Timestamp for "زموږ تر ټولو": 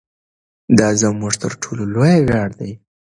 1.01-1.83